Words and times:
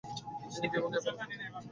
তিনি 0.51 0.67
বিভাগীয় 0.71 1.01
প্রধান 1.05 1.15
হন। 1.19 1.63